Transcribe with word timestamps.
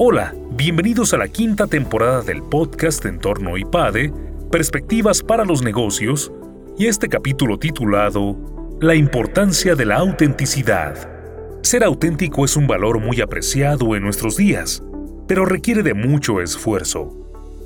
Hola, 0.00 0.32
bienvenidos 0.52 1.12
a 1.12 1.16
la 1.16 1.26
quinta 1.26 1.66
temporada 1.66 2.22
del 2.22 2.40
podcast 2.40 3.04
Entorno 3.04 3.58
IPADE, 3.58 4.12
Perspectivas 4.48 5.24
para 5.24 5.44
los 5.44 5.60
Negocios, 5.60 6.30
y 6.78 6.86
este 6.86 7.08
capítulo 7.08 7.58
titulado 7.58 8.36
La 8.80 8.94
importancia 8.94 9.74
de 9.74 9.86
la 9.86 9.96
autenticidad. 9.96 11.10
Ser 11.64 11.82
auténtico 11.82 12.44
es 12.44 12.56
un 12.56 12.68
valor 12.68 13.00
muy 13.00 13.20
apreciado 13.20 13.96
en 13.96 14.04
nuestros 14.04 14.36
días, 14.36 14.84
pero 15.26 15.44
requiere 15.44 15.82
de 15.82 15.94
mucho 15.94 16.40
esfuerzo. 16.40 17.12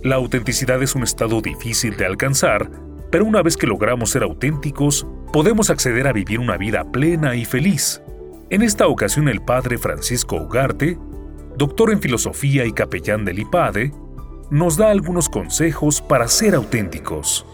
La 0.03 0.14
autenticidad 0.14 0.82
es 0.82 0.94
un 0.94 1.03
estado 1.03 1.43
difícil 1.43 1.99
de 1.99 2.07
alcanzar, 2.07 2.71
pero 3.11 3.26
una 3.26 3.43
vez 3.43 3.58
que 3.58 3.67
logramos 3.67 4.08
ser 4.08 4.22
auténticos, 4.22 5.07
podemos 5.35 5.68
acceder 5.68 6.07
a 6.07 6.14
vivir 6.14 6.40
una 6.40 6.57
vida 6.57 6.90
plena 6.93 7.36
y 7.36 7.44
feliz. 7.44 8.00
En 8.49 8.62
esta 8.62 8.86
ocasión 8.86 9.29
el 9.29 9.43
padre 9.43 9.76
Francisco 9.76 10.36
Ugarte 10.36 10.96
doctor 11.56 11.92
en 11.92 12.00
filosofía 12.00 12.64
y 12.64 12.72
capellán 12.72 13.24
del 13.24 13.38
IPADE, 13.40 13.92
nos 14.50 14.76
da 14.76 14.90
algunos 14.90 15.29
consejos 15.29 16.00
para 16.00 16.28
ser 16.28 16.54
auténticos. 16.54 17.46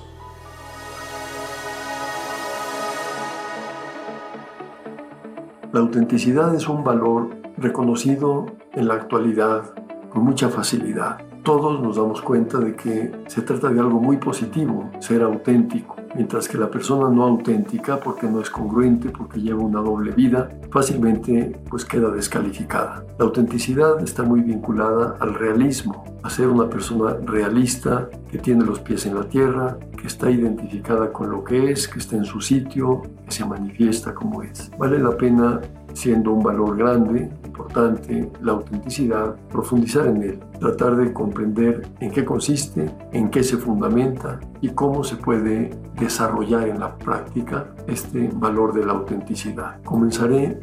La 5.73 5.81
autenticidad 5.81 6.55
es 6.55 6.69
un 6.69 6.83
valor 6.83 7.37
reconocido 7.59 8.47
en 8.73 8.89
la 8.89 8.95
actualidad 8.95 9.75
con 10.09 10.25
mucha 10.25 10.49
facilidad. 10.49 11.19
Todos 11.43 11.81
nos 11.81 11.97
damos 11.97 12.23
cuenta 12.23 12.59
de 12.59 12.75
que 12.75 13.13
se 13.27 13.43
trata 13.43 13.69
de 13.69 13.81
algo 13.81 14.01
muy 14.01 14.17
positivo, 14.17 14.91
ser 15.01 15.23
auténtico 15.23 15.98
mientras 16.19 16.49
que 16.49 16.59
la 16.59 16.69
persona 16.69 17.09
no 17.09 17.23
auténtica, 17.23 18.01
porque 18.01 18.27
no 18.27 18.41
es 18.41 18.51
congruente, 18.51 19.11
porque 19.11 19.41
lleva 19.41 19.63
una 19.63 19.79
doble 19.79 20.11
vida, 20.11 20.51
fácilmente 20.69 21.57
pues 21.71 21.85
queda 21.85 22.11
descalificada. 22.11 23.05
La 23.21 23.25
autenticidad 23.25 24.03
está 24.03 24.25
muy 24.25 24.41
vinculada 24.41 25.17
al 25.21 25.35
realismo, 25.35 26.05
a 26.25 26.29
ser 26.29 26.49
una 26.49 26.69
persona 26.69 27.17
realista, 27.25 28.11
que 28.29 28.39
tiene 28.39 28.65
los 28.65 28.81
pies 28.81 29.07
en 29.07 29.15
la 29.15 29.29
tierra, 29.29 29.79
que 29.97 30.09
está 30.09 30.29
identificada 30.29 31.13
con 31.13 31.31
lo 31.31 31.45
que 31.45 31.71
es, 31.71 31.87
que 31.87 32.01
está 32.01 32.17
en 32.17 32.25
su 32.25 32.41
sitio, 32.41 33.03
que 33.25 33.31
se 33.31 33.45
manifiesta 33.45 34.13
como 34.13 34.43
es. 34.43 34.73
Vale 34.77 34.99
la 34.99 35.17
pena 35.17 35.61
siendo 35.99 36.33
un 36.33 36.45
valor 36.45 36.77
grande, 36.77 37.29
importante, 37.45 38.31
la 38.41 38.53
autenticidad, 38.53 39.35
profundizar 39.51 40.07
en 40.07 40.23
él, 40.23 40.41
tratar 40.61 40.95
de 40.95 41.13
comprender 41.13 41.89
en 41.99 42.13
qué 42.13 42.25
consiste, 42.25 42.89
en 43.13 43.29
qué 43.31 43.43
se 43.43 43.57
fundamenta 43.57 44.39
y 44.61 44.69
cómo 44.69 45.03
se 45.03 45.17
puede 45.17 45.71
desarrollar 45.99 46.69
en 46.69 46.79
la 46.79 46.97
práctica 46.97 47.67
este 47.89 48.31
valor 48.33 48.75
de 48.75 48.87
la 48.87 48.93
autenticidad. 48.93 49.83
Comenzaré 49.83 50.61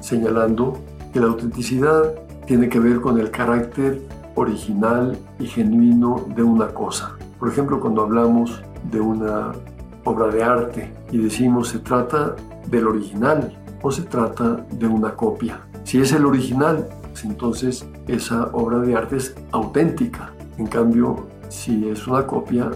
señalando 0.00 0.78
que 1.12 1.20
la 1.20 1.26
autenticidad 1.26 2.14
tiene 2.46 2.70
que 2.70 2.80
ver 2.80 3.02
con 3.02 3.20
el 3.20 3.30
carácter 3.30 4.00
original 4.34 5.14
y 5.38 5.46
genuino 5.46 6.24
de 6.34 6.42
una 6.42 6.68
cosa. 6.68 7.18
Por 7.38 7.50
ejemplo, 7.50 7.80
cuando 7.80 8.00
hablamos 8.00 8.62
de 8.90 8.98
una 8.98 9.52
obra 10.04 10.28
de 10.28 10.42
arte 10.42 10.90
y 11.10 11.18
decimos 11.18 11.68
se 11.68 11.80
trata 11.80 12.34
del 12.70 12.86
original, 12.86 13.59
o 13.82 13.90
se 13.90 14.02
trata 14.02 14.64
de 14.70 14.86
una 14.86 15.14
copia. 15.14 15.60
Si 15.84 16.00
es 16.00 16.12
el 16.12 16.26
original, 16.26 16.88
pues 17.10 17.24
entonces 17.24 17.86
esa 18.06 18.48
obra 18.52 18.78
de 18.78 18.96
arte 18.96 19.16
es 19.16 19.34
auténtica. 19.52 20.32
En 20.58 20.66
cambio, 20.66 21.26
si 21.48 21.88
es 21.88 22.06
una 22.06 22.26
copia, 22.26 22.70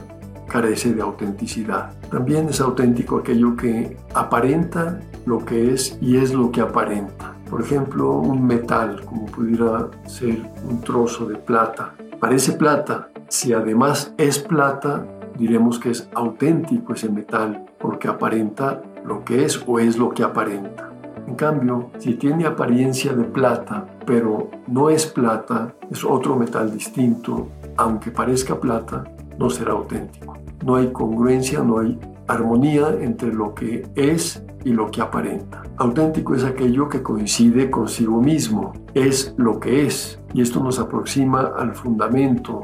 carece 0.48 0.94
de 0.94 1.02
autenticidad. 1.02 1.92
También 2.10 2.48
es 2.48 2.60
auténtico 2.60 3.18
aquello 3.18 3.56
que 3.56 3.96
aparenta 4.14 5.00
lo 5.26 5.44
que 5.44 5.72
es 5.72 5.98
y 6.00 6.16
es 6.16 6.32
lo 6.32 6.50
que 6.50 6.60
aparenta. 6.60 7.34
Por 7.50 7.60
ejemplo, 7.60 8.12
un 8.12 8.46
metal, 8.46 9.04
como 9.04 9.26
pudiera 9.26 9.88
ser 10.06 10.42
un 10.68 10.80
trozo 10.80 11.26
de 11.26 11.36
plata. 11.36 11.94
Parece 12.18 12.52
plata. 12.52 13.10
Si 13.28 13.52
además 13.52 14.14
es 14.18 14.38
plata, 14.38 15.06
diremos 15.38 15.78
que 15.78 15.90
es 15.90 16.08
auténtico 16.14 16.94
ese 16.94 17.08
metal, 17.08 17.66
porque 17.78 18.08
aparenta 18.08 18.82
lo 19.04 19.24
que 19.24 19.44
es 19.44 19.62
o 19.66 19.78
es 19.78 19.98
lo 19.98 20.10
que 20.10 20.22
aparenta. 20.22 20.90
En 21.26 21.34
cambio, 21.36 21.90
si 21.98 22.14
tiene 22.14 22.46
apariencia 22.46 23.12
de 23.14 23.24
plata, 23.24 23.86
pero 24.06 24.50
no 24.66 24.90
es 24.90 25.06
plata, 25.06 25.74
es 25.90 26.04
otro 26.04 26.36
metal 26.36 26.70
distinto, 26.72 27.48
aunque 27.76 28.10
parezca 28.10 28.60
plata, 28.60 29.04
no 29.38 29.48
será 29.48 29.72
auténtico. 29.72 30.36
No 30.64 30.76
hay 30.76 30.92
congruencia, 30.92 31.60
no 31.62 31.78
hay 31.78 31.98
armonía 32.28 32.90
entre 33.00 33.32
lo 33.32 33.54
que 33.54 33.86
es 33.94 34.44
y 34.64 34.72
lo 34.72 34.90
que 34.90 35.00
aparenta. 35.00 35.62
Auténtico 35.76 36.34
es 36.34 36.44
aquello 36.44 36.88
que 36.88 37.02
coincide 37.02 37.70
consigo 37.70 38.20
mismo, 38.20 38.72
es 38.94 39.34
lo 39.36 39.58
que 39.60 39.86
es, 39.86 40.20
y 40.32 40.42
esto 40.42 40.62
nos 40.62 40.78
aproxima 40.78 41.52
al 41.58 41.74
fundamento 41.74 42.62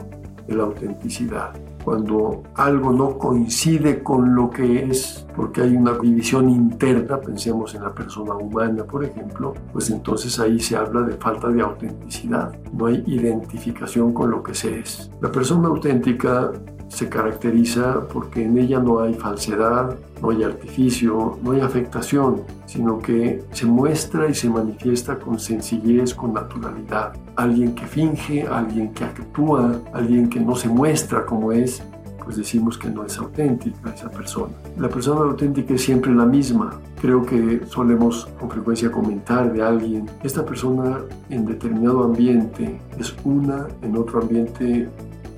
de 0.50 0.56
la 0.56 0.64
autenticidad 0.64 1.54
cuando 1.84 2.42
algo 2.54 2.92
no 2.92 3.16
coincide 3.16 4.02
con 4.02 4.34
lo 4.34 4.50
que 4.50 4.84
es, 4.84 5.26
porque 5.34 5.62
hay 5.62 5.76
una 5.76 5.94
división 5.94 6.48
interna, 6.48 7.20
pensemos 7.20 7.74
en 7.74 7.82
la 7.82 7.94
persona 7.94 8.34
humana, 8.34 8.84
por 8.84 9.04
ejemplo, 9.04 9.54
pues 9.72 9.90
entonces 9.90 10.38
ahí 10.38 10.60
se 10.60 10.76
habla 10.76 11.02
de 11.02 11.14
falta 11.14 11.48
de 11.48 11.62
autenticidad, 11.62 12.54
no 12.72 12.86
hay 12.86 13.02
identificación 13.06 14.12
con 14.12 14.30
lo 14.30 14.42
que 14.42 14.54
se 14.54 14.80
es. 14.80 15.10
La 15.20 15.32
persona 15.32 15.68
auténtica 15.68 16.52
se 16.90 17.08
caracteriza 17.08 18.06
porque 18.12 18.44
en 18.44 18.58
ella 18.58 18.80
no 18.80 19.00
hay 19.00 19.14
falsedad, 19.14 19.96
no 20.20 20.30
hay 20.30 20.42
artificio, 20.42 21.38
no 21.42 21.52
hay 21.52 21.60
afectación, 21.60 22.42
sino 22.66 22.98
que 22.98 23.44
se 23.52 23.64
muestra 23.64 24.28
y 24.28 24.34
se 24.34 24.50
manifiesta 24.50 25.18
con 25.18 25.38
sencillez, 25.38 26.12
con 26.12 26.34
naturalidad. 26.34 27.12
Alguien 27.36 27.74
que 27.74 27.86
finge, 27.86 28.46
alguien 28.46 28.92
que 28.92 29.04
actúa, 29.04 29.80
alguien 29.92 30.28
que 30.28 30.40
no 30.40 30.56
se 30.56 30.68
muestra 30.68 31.24
como 31.24 31.52
es, 31.52 31.80
pues 32.24 32.36
decimos 32.36 32.76
que 32.76 32.90
no 32.90 33.04
es 33.04 33.16
auténtica 33.18 33.94
esa 33.94 34.10
persona. 34.10 34.52
La 34.76 34.88
persona 34.88 35.20
auténtica 35.20 35.74
es 35.74 35.82
siempre 35.82 36.12
la 36.12 36.26
misma. 36.26 36.78
Creo 37.00 37.24
que 37.24 37.62
solemos 37.66 38.28
con 38.38 38.50
frecuencia 38.50 38.90
comentar 38.90 39.52
de 39.52 39.62
alguien, 39.62 40.10
esta 40.22 40.44
persona 40.44 40.98
en 41.30 41.46
determinado 41.46 42.04
ambiente 42.04 42.80
es 42.98 43.14
una, 43.24 43.68
en 43.80 43.96
otro 43.96 44.20
ambiente 44.20 44.88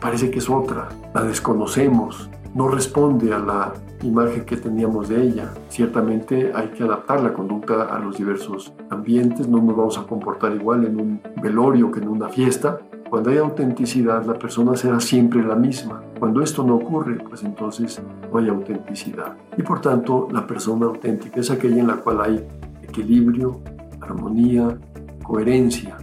parece 0.03 0.31
que 0.31 0.41
es 0.41 0.51
otra, 0.51 0.89
la 1.15 1.23
desconocemos, 1.23 2.29
no 2.55 2.69
responde 2.69 3.33
a 3.33 3.39
la 3.39 3.73
imagen 4.03 4.45
que 4.45 4.57
teníamos 4.57 5.09
de 5.09 5.23
ella. 5.23 5.55
Ciertamente 5.69 6.53
hay 6.55 6.69
que 6.69 6.83
adaptar 6.83 7.23
la 7.23 7.33
conducta 7.33 7.85
a 7.85 7.99
los 8.01 8.19
diversos 8.19 8.75
ambientes, 8.91 9.49
no 9.49 9.63
nos 9.63 9.77
vamos 9.77 9.99
a 9.99 10.03
comportar 10.03 10.53
igual 10.55 10.85
en 10.85 11.01
un 11.01 11.21
velorio 11.41 11.91
que 11.93 12.01
en 12.01 12.09
una 12.09 12.29
fiesta. 12.29 12.81
Cuando 13.09 13.31
hay 13.31 13.39
autenticidad, 13.39 14.25
la 14.25 14.35
persona 14.35 14.75
será 14.75 14.99
siempre 14.99 15.43
la 15.45 15.55
misma. 15.55 16.03
Cuando 16.19 16.43
esto 16.43 16.65
no 16.65 16.77
ocurre, 16.77 17.17
pues 17.29 17.45
entonces 17.45 18.03
no 18.31 18.39
hay 18.39 18.49
autenticidad. 18.49 19.37
Y 19.57 19.63
por 19.63 19.81
tanto, 19.81 20.29
la 20.33 20.47
persona 20.47 20.87
auténtica 20.87 21.41
es 21.41 21.51
aquella 21.51 21.79
en 21.79 21.87
la 21.87 21.97
cual 21.97 22.21
hay 22.23 22.47
equilibrio, 22.83 23.61
armonía, 24.01 24.79
coherencia, 25.23 25.97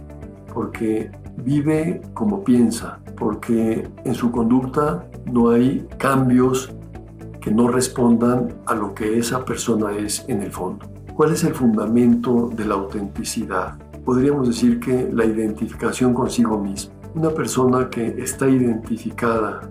porque 0.54 1.10
vive 1.36 2.00
como 2.14 2.42
piensa, 2.42 3.00
porque 3.20 3.86
en 4.04 4.14
su 4.14 4.32
conducta 4.32 5.06
no 5.30 5.50
hay 5.50 5.86
cambios 5.98 6.74
que 7.40 7.50
no 7.50 7.68
respondan 7.68 8.48
a 8.66 8.74
lo 8.74 8.94
que 8.94 9.18
esa 9.18 9.44
persona 9.44 9.92
es 9.92 10.24
en 10.26 10.42
el 10.42 10.50
fondo. 10.50 10.86
¿Cuál 11.14 11.32
es 11.32 11.44
el 11.44 11.54
fundamento 11.54 12.50
de 12.56 12.64
la 12.64 12.74
autenticidad? 12.74 13.78
Podríamos 14.06 14.48
decir 14.48 14.80
que 14.80 15.10
la 15.12 15.26
identificación 15.26 16.14
consigo 16.14 16.58
misma. 16.58 16.94
Una 17.14 17.30
persona 17.30 17.90
que 17.90 18.06
está 18.18 18.48
identificada 18.48 19.70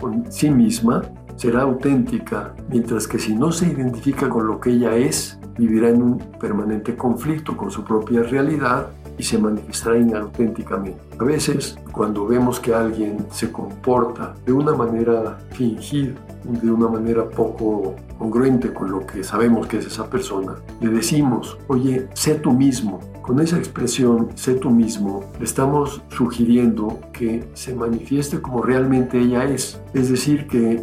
con 0.00 0.32
sí 0.32 0.48
misma 0.48 1.02
será 1.36 1.62
auténtica, 1.62 2.54
mientras 2.70 3.06
que 3.06 3.18
si 3.18 3.34
no 3.34 3.52
se 3.52 3.66
identifica 3.66 4.30
con 4.30 4.46
lo 4.46 4.58
que 4.58 4.70
ella 4.70 4.96
es, 4.96 5.38
vivirá 5.58 5.90
en 5.90 6.02
un 6.02 6.18
permanente 6.40 6.96
conflicto 6.96 7.56
con 7.56 7.70
su 7.70 7.84
propia 7.84 8.22
realidad 8.22 8.86
y 9.20 9.22
se 9.22 9.36
manifestará 9.36 9.98
inauténticamente. 9.98 10.98
A 11.18 11.24
veces, 11.24 11.76
cuando 11.92 12.26
vemos 12.26 12.58
que 12.58 12.72
alguien 12.72 13.18
se 13.30 13.52
comporta 13.52 14.34
de 14.46 14.52
una 14.54 14.72
manera 14.72 15.38
fingida, 15.50 16.14
de 16.42 16.70
una 16.70 16.88
manera 16.88 17.28
poco 17.28 17.96
congruente 18.18 18.72
con 18.72 18.90
lo 18.90 19.06
que 19.06 19.22
sabemos 19.22 19.66
que 19.66 19.76
es 19.76 19.84
esa 19.84 20.08
persona, 20.08 20.54
le 20.80 20.88
decimos, 20.88 21.58
oye, 21.66 22.08
sé 22.14 22.36
tú 22.36 22.52
mismo. 22.52 22.98
Con 23.20 23.40
esa 23.40 23.58
expresión, 23.58 24.30
sé 24.36 24.54
tú 24.54 24.70
mismo, 24.70 25.22
le 25.38 25.44
estamos 25.44 26.00
sugiriendo 26.08 26.98
que 27.12 27.44
se 27.52 27.74
manifieste 27.74 28.40
como 28.40 28.62
realmente 28.62 29.20
ella 29.20 29.44
es. 29.44 29.82
Es 29.92 30.08
decir, 30.08 30.46
que 30.46 30.82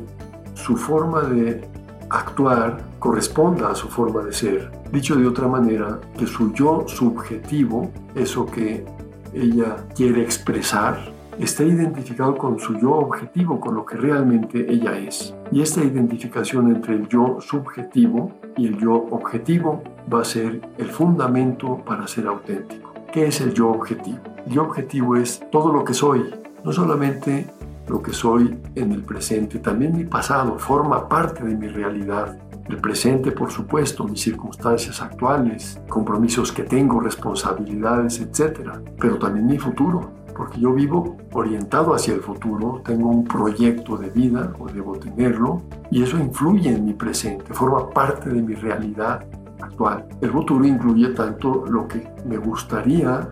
su 0.53 0.77
forma 0.77 1.23
de 1.23 1.67
actuar 2.09 2.77
corresponda 2.99 3.69
a 3.71 3.75
su 3.75 3.87
forma 3.87 4.23
de 4.23 4.33
ser. 4.33 4.71
Dicho 4.91 5.15
de 5.15 5.27
otra 5.27 5.47
manera, 5.47 5.99
que 6.17 6.25
su 6.25 6.53
yo 6.53 6.85
subjetivo, 6.87 7.91
eso 8.15 8.45
que 8.45 8.85
ella 9.33 9.77
quiere 9.95 10.21
expresar, 10.21 10.97
está 11.39 11.63
identificado 11.63 12.35
con 12.37 12.59
su 12.59 12.79
yo 12.79 12.91
objetivo, 12.93 13.59
con 13.59 13.75
lo 13.75 13.85
que 13.85 13.97
realmente 13.97 14.71
ella 14.71 14.97
es. 14.97 15.35
Y 15.51 15.61
esta 15.61 15.83
identificación 15.83 16.75
entre 16.75 16.95
el 16.95 17.07
yo 17.07 17.37
subjetivo 17.41 18.31
y 18.55 18.67
el 18.67 18.77
yo 18.79 18.93
objetivo 19.11 19.83
va 20.11 20.21
a 20.21 20.25
ser 20.25 20.61
el 20.77 20.89
fundamento 20.89 21.83
para 21.85 22.07
ser 22.07 22.27
auténtico. 22.27 22.93
¿Qué 23.11 23.27
es 23.27 23.41
el 23.41 23.53
yo 23.53 23.69
objetivo? 23.69 24.19
El 24.45 24.53
yo 24.53 24.63
objetivo 24.63 25.15
es 25.15 25.41
todo 25.51 25.71
lo 25.71 25.83
que 25.83 25.93
soy, 25.93 26.23
no 26.63 26.71
solamente 26.71 27.47
lo 27.87 28.01
que 28.01 28.13
soy 28.13 28.59
en 28.75 28.91
el 28.91 29.03
presente, 29.03 29.59
también 29.59 29.95
mi 29.95 30.05
pasado 30.05 30.57
forma 30.59 31.07
parte 31.07 31.43
de 31.43 31.55
mi 31.55 31.67
realidad. 31.67 32.37
El 32.67 32.77
presente, 32.77 33.31
por 33.31 33.49
supuesto, 33.49 34.03
mis 34.03 34.21
circunstancias 34.21 35.01
actuales, 35.01 35.79
compromisos 35.87 36.51
que 36.51 36.63
tengo, 36.63 36.99
responsabilidades, 36.99 38.19
etc. 38.19 38.71
Pero 38.99 39.17
también 39.17 39.45
mi 39.45 39.57
futuro, 39.57 40.11
porque 40.35 40.59
yo 40.59 40.73
vivo 40.73 41.15
orientado 41.31 41.95
hacia 41.95 42.13
el 42.13 42.21
futuro, 42.21 42.81
tengo 42.83 43.09
un 43.09 43.23
proyecto 43.23 43.95
de 43.95 44.09
vida 44.09 44.53
o 44.59 44.67
debo 44.67 44.99
tenerlo, 44.99 45.61
y 45.89 46.03
eso 46.03 46.17
influye 46.19 46.71
en 46.71 46.85
mi 46.85 46.93
presente, 46.93 47.53
forma 47.53 47.89
parte 47.89 48.29
de 48.29 48.41
mi 48.41 48.53
realidad 48.53 49.25
actual. 49.61 50.05
El 50.21 50.31
futuro 50.31 50.65
incluye 50.65 51.09
tanto 51.09 51.65
lo 51.67 51.87
que 51.87 52.05
me 52.25 52.37
gustaría 52.37 53.31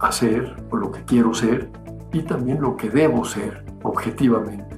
hacer 0.00 0.54
o 0.70 0.76
lo 0.76 0.90
que 0.90 1.04
quiero 1.04 1.32
ser 1.32 1.70
y 2.12 2.22
también 2.22 2.60
lo 2.60 2.76
que 2.76 2.90
debo 2.90 3.24
ser 3.24 3.63
objetivamente. 3.84 4.76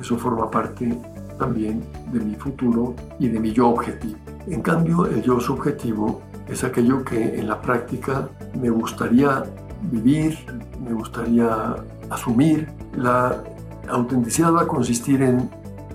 Eso 0.00 0.18
forma 0.18 0.50
parte 0.50 0.98
también 1.38 1.84
de 2.12 2.20
mi 2.20 2.34
futuro 2.34 2.94
y 3.18 3.28
de 3.28 3.38
mi 3.38 3.52
yo 3.52 3.68
objetivo. 3.68 4.18
En 4.48 4.60
cambio, 4.62 5.06
el 5.06 5.22
yo 5.22 5.40
subjetivo 5.40 6.20
es 6.48 6.64
aquello 6.64 7.04
que 7.04 7.38
en 7.38 7.48
la 7.48 7.60
práctica 7.60 8.28
me 8.60 8.70
gustaría 8.70 9.44
vivir, 9.90 10.36
me 10.82 10.92
gustaría 10.92 11.76
asumir. 12.10 12.68
La 12.96 13.42
autenticidad 13.88 14.52
va 14.52 14.62
a 14.62 14.66
consistir 14.66 15.22
en 15.22 15.48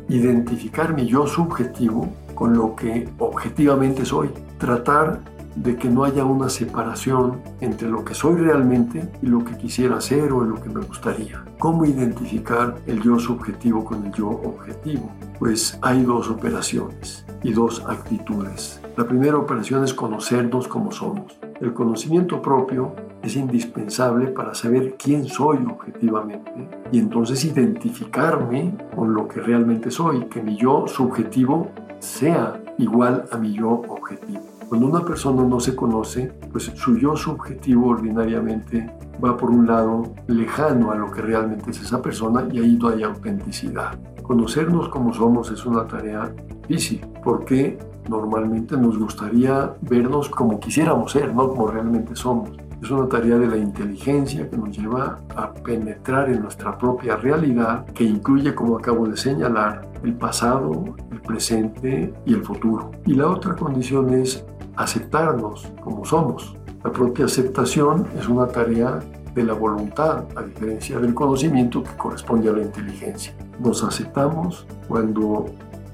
identificar 0.10 0.94
mi 0.94 1.06
yo 1.08 1.28
subjetivo 1.28 2.08
con 2.36 2.54
lo 2.54 2.76
que 2.76 3.10
objetivamente 3.20 4.06
soy, 4.06 4.30
tratar 4.58 5.20
de 5.56 5.76
que 5.76 5.90
no 5.90 6.04
haya 6.04 6.26
una 6.26 6.50
separación 6.50 7.42
entre 7.62 7.90
lo 7.90 8.04
que 8.04 8.14
soy 8.14 8.36
realmente 8.36 9.10
y 9.22 9.28
lo 9.28 9.44
que 9.44 9.58
quisiera 9.58 10.02
ser 10.02 10.32
o 10.32 10.44
lo 10.44 10.62
que 10.62 10.70
me 10.70 10.82
gustaría. 10.82 11.44
¿Cómo 11.60 11.86
identificar 11.86 12.76
el 12.88 13.02
yo 13.02 13.20
subjetivo 13.20 13.86
con 13.86 14.06
el 14.06 14.12
yo 14.14 14.30
objetivo? 14.30 15.10
Pues 15.40 15.78
hay 15.82 16.04
dos 16.04 16.30
operaciones 16.30 17.26
y 17.44 17.54
dos 17.54 17.84
actitudes. 17.88 18.82
La 18.98 19.08
primera 19.08 19.38
operación 19.38 19.84
es 19.84 19.94
conocernos 19.94 20.68
como 20.68 20.92
somos. 20.92 21.38
El 21.62 21.74
conocimiento 21.74 22.42
propio 22.42 22.96
es 23.22 23.36
indispensable 23.36 24.28
para 24.28 24.54
saber 24.54 24.96
quién 24.98 25.26
soy 25.26 25.58
objetivamente 25.66 26.52
y 26.92 27.00
entonces 27.00 27.46
identificarme 27.46 28.76
con 28.96 29.14
lo 29.14 29.28
que 29.28 29.40
realmente 29.40 29.90
soy, 29.90 30.26
que 30.26 30.42
mi 30.42 30.58
yo 30.58 30.88
subjetivo 30.88 31.70
sea 32.00 32.62
igual 32.78 33.26
a 33.32 33.38
mi 33.38 33.54
yo 33.54 33.70
objetivo. 33.88 34.53
Cuando 34.74 34.88
una 34.88 35.06
persona 35.06 35.44
no 35.44 35.60
se 35.60 35.76
conoce, 35.76 36.34
pues 36.52 36.64
su 36.64 36.98
yo 36.98 37.16
subjetivo 37.16 37.90
ordinariamente 37.90 38.92
va 39.24 39.38
por 39.38 39.52
un 39.52 39.68
lado 39.68 40.16
lejano 40.26 40.92
a 40.92 40.96
lo 40.96 41.12
que 41.12 41.22
realmente 41.22 41.70
es 41.70 41.80
esa 41.80 42.02
persona 42.02 42.48
y 42.52 42.58
ahí 42.58 42.76
no 42.82 42.88
hay 42.88 43.04
autenticidad. 43.04 44.00
Conocernos 44.24 44.90
como 44.90 45.14
somos 45.14 45.52
es 45.52 45.64
una 45.68 45.86
tarea 45.86 46.34
difícil 46.68 47.06
porque 47.24 47.78
normalmente 48.10 48.76
nos 48.76 48.98
gustaría 48.98 49.76
vernos 49.82 50.28
como 50.30 50.60
quisiéramos 50.60 51.12
ser, 51.12 51.36
no 51.36 51.50
como 51.50 51.68
realmente 51.68 52.16
somos. 52.16 52.50
Es 52.82 52.90
una 52.90 53.08
tarea 53.08 53.38
de 53.38 53.46
la 53.46 53.58
inteligencia 53.58 54.50
que 54.50 54.58
nos 54.58 54.76
lleva 54.76 55.20
a 55.36 55.54
penetrar 55.54 56.32
en 56.32 56.42
nuestra 56.42 56.76
propia 56.80 57.16
realidad, 57.16 57.86
que 57.94 58.06
incluye, 58.06 58.56
como 58.56 58.80
acabo 58.80 59.08
de 59.08 59.18
señalar, 59.18 59.88
el 60.04 60.16
pasado, 60.16 60.96
el 61.12 61.22
presente 61.22 62.12
y 62.26 62.34
el 62.34 62.44
futuro. 62.44 62.92
Y 63.06 63.14
la 63.14 63.28
otra 63.28 63.56
condición 63.56 64.10
es 64.16 64.44
aceptarnos 64.76 65.72
como 65.82 66.06
somos. 66.06 66.56
La 66.84 66.92
propia 66.92 67.26
aceptación 67.26 68.08
es 68.18 68.28
una 68.28 68.48
tarea 68.48 69.00
de 69.34 69.44
la 69.44 69.54
voluntad, 69.54 70.26
a 70.36 70.44
diferencia 70.44 71.00
del 71.00 71.14
conocimiento 71.14 71.84
que 71.84 71.96
corresponde 71.98 72.50
a 72.50 72.54
la 72.54 72.62
inteligencia. 72.62 73.34
Nos 73.60 73.84
aceptamos 73.84 74.68
cuando 74.88 75.46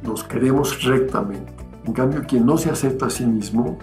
nos 0.04 0.24
queremos 0.24 0.84
rectamente. 0.84 1.54
En 1.86 1.94
cambio, 1.94 2.24
quien 2.28 2.46
no 2.46 2.58
se 2.58 2.70
acepta 2.70 3.06
a 3.06 3.10
sí 3.10 3.26
mismo, 3.26 3.78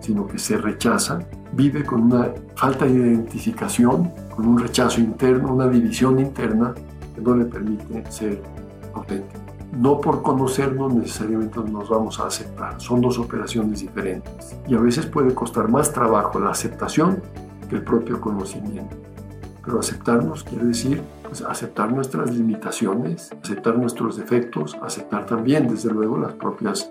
sino 0.00 0.26
que 0.26 0.38
se 0.38 0.56
rechaza, 0.56 1.20
vive 1.52 1.84
con 1.84 2.02
una 2.02 2.30
falta 2.56 2.86
de 2.86 2.92
identificación, 2.92 4.10
con 4.34 4.46
un 4.46 4.58
rechazo 4.58 5.00
interno, 5.00 5.54
una 5.54 5.68
división 5.68 6.18
interna 6.18 6.74
que 7.14 7.20
no 7.20 7.36
le 7.36 7.44
permite 7.44 8.10
ser 8.10 8.42
auténtico 8.94 9.47
no 9.72 10.00
por 10.00 10.22
conocernos 10.22 10.94
necesariamente 10.94 11.60
nos 11.60 11.88
vamos 11.88 12.18
a 12.20 12.26
aceptar. 12.26 12.80
Son 12.80 13.00
dos 13.00 13.18
operaciones 13.18 13.80
diferentes. 13.80 14.56
Y 14.66 14.74
a 14.74 14.80
veces 14.80 15.06
puede 15.06 15.34
costar 15.34 15.68
más 15.68 15.92
trabajo 15.92 16.38
la 16.38 16.50
aceptación 16.50 17.22
que 17.68 17.76
el 17.76 17.82
propio 17.82 18.20
conocimiento. 18.20 18.96
Pero 19.64 19.80
aceptarnos 19.80 20.44
quiere 20.44 20.64
decir 20.64 21.02
pues, 21.22 21.42
aceptar 21.42 21.92
nuestras 21.92 22.34
limitaciones, 22.34 23.30
aceptar 23.42 23.76
nuestros 23.78 24.16
defectos, 24.16 24.76
aceptar 24.82 25.26
también, 25.26 25.68
desde 25.68 25.90
luego, 25.90 26.16
las 26.16 26.32
propias 26.32 26.90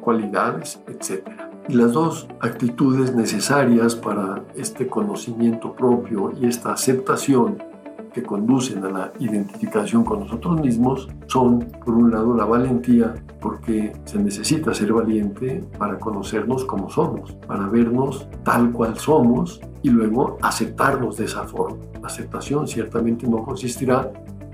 cualidades, 0.00 0.80
etc. 0.86 1.26
Y 1.68 1.74
las 1.74 1.92
dos 1.92 2.28
actitudes 2.40 3.14
necesarias 3.14 3.94
para 3.94 4.44
este 4.54 4.86
conocimiento 4.86 5.72
propio 5.72 6.32
y 6.38 6.46
esta 6.46 6.72
aceptación 6.72 7.69
que 8.12 8.22
conducen 8.22 8.84
a 8.84 8.90
la 8.90 9.12
identificación 9.18 10.04
con 10.04 10.20
nosotros 10.20 10.60
mismos 10.60 11.08
son, 11.26 11.60
por 11.84 11.94
un 11.94 12.10
lado, 12.10 12.34
la 12.34 12.44
valentía, 12.44 13.14
porque 13.40 13.92
se 14.04 14.18
necesita 14.18 14.74
ser 14.74 14.92
valiente 14.92 15.64
para 15.78 15.98
conocernos 15.98 16.64
como 16.64 16.90
somos, 16.90 17.32
para 17.46 17.68
vernos 17.68 18.28
tal 18.42 18.72
cual 18.72 18.98
somos 18.98 19.60
y 19.82 19.90
luego 19.90 20.38
aceptarnos 20.42 21.16
de 21.16 21.24
esa 21.24 21.44
forma. 21.44 21.78
La 22.00 22.08
aceptación 22.08 22.66
ciertamente 22.66 23.26
no 23.26 23.42
consistirá 23.42 24.10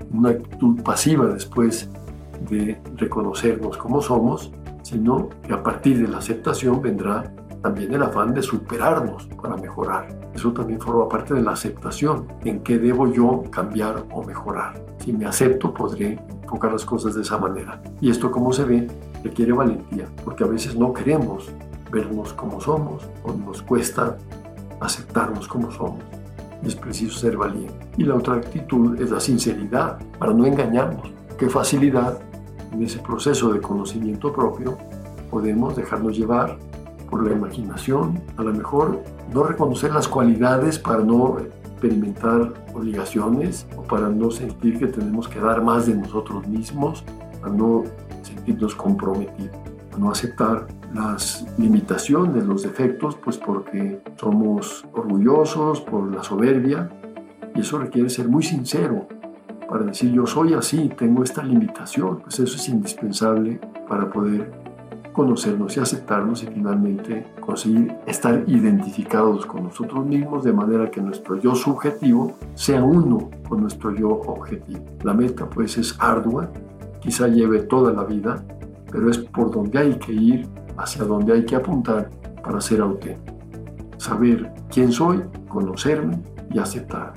en 0.09 0.17
una 0.17 0.29
actitud 0.29 0.81
pasiva 0.83 1.25
después 1.27 1.89
de 2.49 2.79
reconocernos 2.95 3.77
como 3.77 4.01
somos, 4.01 4.51
sino 4.83 5.29
que 5.43 5.53
a 5.53 5.61
partir 5.61 5.99
de 6.01 6.07
la 6.07 6.19
aceptación 6.19 6.81
vendrá 6.81 7.33
también 7.67 7.93
el 7.93 8.01
afán 8.01 8.33
de 8.33 8.41
superarnos 8.41 9.27
para 9.41 9.57
mejorar. 9.57 10.07
Eso 10.33 10.53
también 10.53 10.79
forma 10.79 11.09
parte 11.09 11.33
de 11.33 11.41
la 11.41 11.51
aceptación. 11.51 12.25
¿En 12.45 12.61
qué 12.61 12.77
debo 12.77 13.11
yo 13.11 13.43
cambiar 13.51 14.05
o 14.09 14.23
mejorar? 14.23 14.81
Si 14.99 15.11
me 15.11 15.25
acepto, 15.25 15.73
podré 15.73 16.17
enfocar 16.43 16.71
las 16.71 16.85
cosas 16.85 17.15
de 17.15 17.23
esa 17.23 17.37
manera. 17.37 17.81
Y 17.99 18.09
esto, 18.09 18.31
como 18.31 18.53
se 18.53 18.63
ve, 18.63 18.87
requiere 19.21 19.51
valentía, 19.51 20.05
porque 20.23 20.45
a 20.45 20.47
veces 20.47 20.77
no 20.77 20.93
queremos 20.93 21.51
vernos 21.91 22.31
como 22.31 22.61
somos 22.61 23.03
o 23.25 23.33
nos 23.33 23.61
cuesta 23.63 24.15
aceptarnos 24.79 25.45
como 25.49 25.69
somos. 25.69 25.99
Es 26.63 26.73
preciso 26.73 27.19
ser 27.19 27.35
valiente. 27.35 27.85
Y 27.97 28.05
la 28.05 28.15
otra 28.15 28.35
actitud 28.35 28.97
es 29.01 29.11
la 29.11 29.19
sinceridad, 29.19 29.99
para 30.17 30.31
no 30.31 30.45
engañarnos. 30.45 31.11
Qué 31.37 31.49
facilidad 31.49 32.17
en 32.71 32.83
ese 32.83 32.99
proceso 32.99 33.51
de 33.51 33.59
conocimiento 33.59 34.31
propio 34.31 34.77
podemos 35.29 35.75
dejarnos 35.75 36.17
llevar 36.17 36.57
por 37.09 37.25
la 37.25 37.33
imaginación, 37.33 38.21
a 38.37 38.43
lo 38.43 38.53
mejor 38.53 39.03
no 39.33 39.43
reconocer 39.43 39.91
las 39.91 40.07
cualidades 40.07 40.79
para 40.79 41.03
no 41.03 41.37
experimentar 41.39 42.53
obligaciones 42.73 43.67
o 43.77 43.83
para 43.83 44.09
no 44.09 44.31
sentir 44.31 44.79
que 44.79 44.87
tenemos 44.87 45.27
que 45.27 45.39
dar 45.39 45.63
más 45.63 45.87
de 45.87 45.95
nosotros 45.95 46.47
mismos, 46.47 47.03
para 47.41 47.53
no 47.53 47.83
sentirnos 48.23 48.75
comprometidos, 48.75 49.55
para 49.89 49.99
no 49.99 50.11
aceptar 50.11 50.67
las 50.93 51.45
limitaciones, 51.57 52.45
los 52.45 52.63
defectos, 52.63 53.15
pues 53.15 53.37
porque 53.37 54.01
somos 54.17 54.85
orgullosos 54.93 55.81
por 55.81 56.13
la 56.13 56.23
soberbia. 56.23 56.89
Y 57.55 57.61
eso 57.61 57.79
requiere 57.79 58.09
ser 58.09 58.27
muy 58.27 58.43
sincero 58.43 59.07
para 59.67 59.83
decir 59.83 60.11
yo 60.11 60.25
soy 60.25 60.53
así, 60.53 60.89
tengo 60.97 61.23
esta 61.23 61.43
limitación, 61.43 62.19
pues 62.19 62.39
eso 62.39 62.55
es 62.55 62.69
indispensable 62.69 63.59
para 63.87 64.09
poder 64.09 64.51
conocernos 65.17 65.75
y 65.75 65.79
aceptarnos 65.79 66.43
y 66.43 66.45
finalmente 66.45 67.25
conseguir 67.39 67.91
estar 68.05 68.43
identificados 68.45 69.47
con 69.47 69.63
nosotros 69.63 70.05
mismos 70.05 70.43
de 70.43 70.53
manera 70.53 70.91
que 70.91 71.01
nuestro 71.01 71.37
yo 71.37 71.55
subjetivo 71.55 72.33
sea 72.53 72.83
uno 72.83 73.31
con 73.49 73.61
nuestro 73.61 73.95
yo 73.95 74.09
objetivo. 74.09 74.85
La 75.03 75.15
meta 75.15 75.49
pues 75.49 75.75
es 75.79 75.97
ardua, 75.99 76.51
quizá 76.99 77.27
lleve 77.27 77.61
toda 77.61 77.91
la 77.93 78.03
vida, 78.03 78.43
pero 78.91 79.09
es 79.09 79.17
por 79.17 79.49
donde 79.49 79.79
hay 79.79 79.95
que 79.95 80.13
ir, 80.13 80.47
hacia 80.77 81.03
donde 81.03 81.33
hay 81.33 81.45
que 81.45 81.55
apuntar 81.55 82.11
para 82.43 82.61
ser 82.61 82.81
auténtico. 82.81 83.35
Saber 83.97 84.53
quién 84.69 84.91
soy, 84.91 85.23
conocerme 85.47 86.19
y 86.51 86.59
aceptar. 86.59 87.13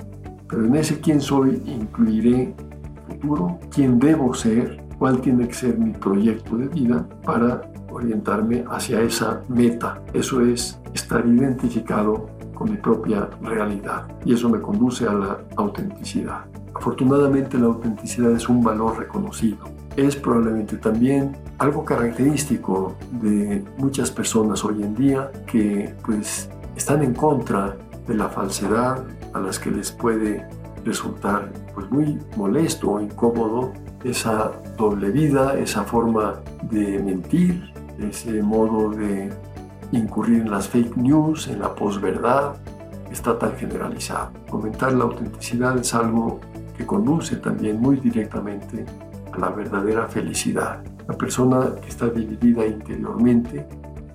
Pero 0.49 0.65
en 0.65 0.75
ese 0.75 0.99
quién 0.99 1.21
soy 1.21 1.61
incluiré 1.67 2.55
futuro, 3.07 3.59
quién 3.69 3.99
debo 3.99 4.33
ser, 4.33 4.83
cuál 4.97 5.21
tiene 5.21 5.47
que 5.47 5.53
ser 5.53 5.77
mi 5.77 5.91
proyecto 5.91 6.57
de 6.57 6.67
vida 6.67 7.07
para 7.23 7.70
orientarme 7.91 8.65
hacia 8.69 9.01
esa 9.01 9.41
meta. 9.47 10.01
Eso 10.13 10.41
es 10.41 10.79
estar 10.93 11.25
identificado 11.25 12.29
con 12.53 12.71
mi 12.71 12.77
propia 12.77 13.29
realidad 13.41 14.07
y 14.25 14.33
eso 14.33 14.49
me 14.49 14.61
conduce 14.61 15.07
a 15.07 15.13
la 15.13 15.39
autenticidad. 15.55 16.45
Afortunadamente 16.73 17.57
la 17.57 17.67
autenticidad 17.67 18.31
es 18.31 18.47
un 18.49 18.63
valor 18.63 18.99
reconocido. 18.99 19.59
Es 19.95 20.15
probablemente 20.15 20.77
también 20.77 21.35
algo 21.57 21.83
característico 21.83 22.95
de 23.21 23.63
muchas 23.77 24.09
personas 24.09 24.63
hoy 24.63 24.83
en 24.83 24.95
día 24.95 25.31
que 25.45 25.93
pues 26.05 26.49
están 26.75 27.03
en 27.03 27.13
contra 27.13 27.75
de 28.07 28.15
la 28.15 28.29
falsedad, 28.29 29.05
a 29.33 29.39
las 29.39 29.59
que 29.59 29.71
les 29.71 29.91
puede 29.91 30.45
resultar 30.83 31.51
pues 31.73 31.89
muy 31.91 32.19
molesto 32.35 32.91
o 32.91 33.01
incómodo 33.01 33.73
esa 34.03 34.51
doble 34.77 35.11
vida, 35.11 35.57
esa 35.59 35.83
forma 35.83 36.41
de 36.69 36.99
mentir, 36.99 37.71
ese 38.03 38.41
modo 38.41 38.89
de 38.89 39.31
incurrir 39.91 40.41
en 40.41 40.51
las 40.51 40.67
fake 40.69 40.97
news, 40.97 41.47
en 41.47 41.59
la 41.59 41.73
posverdad, 41.75 42.55
está 43.11 43.37
tan 43.37 43.55
generalizado. 43.55 44.31
Comentar 44.49 44.93
la 44.93 45.03
autenticidad 45.03 45.77
es 45.77 45.93
algo 45.93 46.39
que 46.77 46.85
conduce 46.85 47.35
también 47.37 47.79
muy 47.81 47.97
directamente 47.97 48.85
a 49.31 49.37
la 49.37 49.49
verdadera 49.49 50.07
felicidad. 50.07 50.83
La 51.07 51.17
persona 51.17 51.75
que 51.81 51.89
está 51.89 52.07
dividida 52.09 52.65
interiormente, 52.65 53.67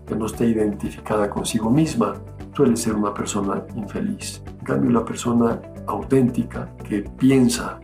que 0.07 0.17
no 0.17 0.27
está 0.27 0.45
identificada 0.45 1.29
consigo 1.29 1.71
misma, 1.71 2.15
suele 2.55 2.77
ser 2.77 2.95
una 2.95 3.13
persona 3.13 3.63
infeliz. 3.75 4.43
En 4.61 4.65
cambio, 4.65 4.91
la 4.91 5.05
persona 5.05 5.61
auténtica 5.87 6.71
que 6.89 7.03
piensa 7.03 7.79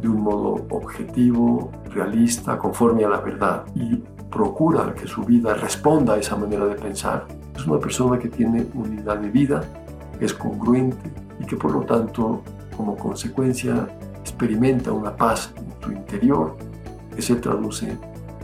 de 0.00 0.08
un 0.08 0.20
modo 0.20 0.66
objetivo, 0.70 1.70
realista, 1.90 2.58
conforme 2.58 3.04
a 3.04 3.08
la 3.08 3.20
verdad 3.20 3.64
y 3.74 4.02
procura 4.30 4.94
que 4.94 5.06
su 5.06 5.22
vida 5.22 5.54
responda 5.54 6.14
a 6.14 6.18
esa 6.18 6.36
manera 6.36 6.66
de 6.66 6.74
pensar, 6.74 7.26
es 7.54 7.66
una 7.66 7.78
persona 7.78 8.18
que 8.18 8.28
tiene 8.28 8.66
unidad 8.74 9.18
de 9.18 9.30
vida, 9.30 9.62
es 10.20 10.34
congruente 10.34 11.10
y 11.40 11.44
que 11.44 11.56
por 11.56 11.72
lo 11.72 11.80
tanto 11.80 12.42
como 12.76 12.96
consecuencia 12.96 13.88
experimenta 14.20 14.92
una 14.92 15.16
paz 15.16 15.52
en 15.56 15.82
su 15.82 15.92
interior 15.92 16.56
que 17.14 17.22
se 17.22 17.36
traduce 17.36 17.96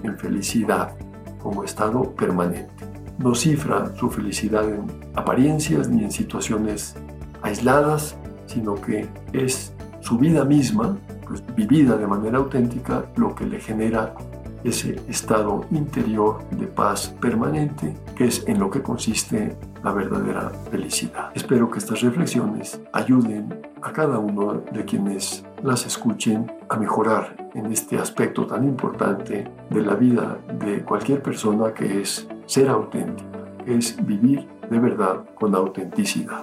en 0.03 0.19
felicidad 0.19 0.95
como 1.43 1.65
estado 1.65 2.11
permanente. 2.12 2.71
No 3.19 3.35
cifra 3.35 3.95
su 3.97 4.11
felicidad 4.11 4.69
en 4.69 4.87
apariencias 5.15 5.89
ni 5.89 6.05
en 6.05 6.11
situaciones 6.11 6.97
aisladas, 7.43 8.17
sino 8.47 8.75
que 8.75 9.09
es 9.33 9.73
su 10.01 10.19
vida 10.19 10.45
misma, 10.45 10.97
pues, 11.27 11.43
vivida 11.55 11.97
de 11.97 12.07
manera 12.07 12.39
auténtica, 12.39 13.05
lo 13.17 13.35
que 13.35 13.45
le 13.47 13.61
genera 13.61 14.15
ese 14.64 15.00
estado 15.09 15.64
interior 15.71 16.38
de 16.50 16.66
paz 16.66 17.14
permanente, 17.21 17.95
que 18.16 18.26
es 18.26 18.45
en 18.47 18.59
lo 18.59 18.71
que 18.71 18.83
consiste 18.83 19.57
la 19.83 19.92
verdadera 19.92 20.50
felicidad. 20.71 21.31
Espero 21.35 21.71
que 21.71 21.78
estas 21.78 22.00
reflexiones 22.00 22.81
ayuden 22.92 23.62
a 23.83 23.92
cada 23.92 24.19
uno 24.19 24.62
de 24.73 24.85
quienes 24.85 25.45
las 25.62 25.87
escuchen 25.87 26.50
a 26.69 26.76
mejorar 26.76 27.50
en 27.54 27.73
este 27.73 27.99
aspecto 27.99 28.47
tan 28.47 28.64
importante 28.64 29.50
de 29.71 29.83
la 29.83 29.95
vida 29.95 30.38
de 30.59 30.83
cualquier 30.83 31.23
persona 31.23 31.75
que 31.75 32.00
es 32.00 32.28
ser 32.47 32.69
auténtica, 32.69 33.57
que 33.64 33.76
es 33.76 33.97
vivir 34.04 34.49
de 34.71 34.78
verdad 34.78 35.25
con 35.35 35.54
autenticidad. 35.54 36.42